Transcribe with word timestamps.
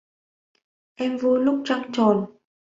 Em 0.95 1.15
vui 1.17 1.39
lúc 1.39 1.61
trăng 1.65 1.89
tròn 1.93 2.25